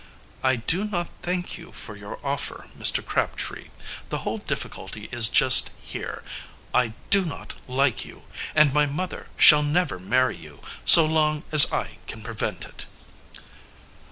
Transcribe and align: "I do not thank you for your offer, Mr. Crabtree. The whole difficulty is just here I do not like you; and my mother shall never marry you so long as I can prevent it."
"I 0.43 0.55
do 0.55 0.83
not 0.85 1.11
thank 1.21 1.59
you 1.59 1.71
for 1.71 1.95
your 1.95 2.17
offer, 2.25 2.69
Mr. 2.75 3.05
Crabtree. 3.05 3.67
The 4.09 4.17
whole 4.25 4.39
difficulty 4.39 5.07
is 5.11 5.29
just 5.29 5.69
here 5.79 6.23
I 6.73 6.93
do 7.11 7.23
not 7.23 7.53
like 7.67 8.03
you; 8.03 8.23
and 8.55 8.73
my 8.73 8.87
mother 8.87 9.27
shall 9.37 9.61
never 9.61 9.99
marry 9.99 10.35
you 10.35 10.59
so 10.85 11.05
long 11.05 11.43
as 11.51 11.71
I 11.71 11.97
can 12.07 12.23
prevent 12.23 12.63
it." 12.65 12.87